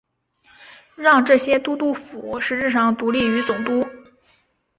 [0.95, 3.85] 让这些都督府实质上独立于总督。